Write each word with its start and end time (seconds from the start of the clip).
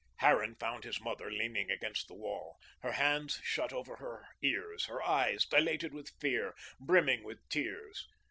Harran 0.15 0.55
found 0.55 0.83
his 0.83 0.99
mother 0.99 1.29
leaning 1.29 1.69
against 1.69 2.07
the 2.07 2.15
wall, 2.15 2.57
her 2.79 2.93
hands 2.93 3.39
shut 3.43 3.71
over 3.71 3.97
her 3.97 4.29
ears; 4.41 4.85
her 4.85 5.03
eyes, 5.03 5.45
dilated 5.45 5.93
with 5.93 6.17
fear, 6.19 6.55
brimming 6.79 7.23
with 7.23 7.47
tears. 7.49 8.07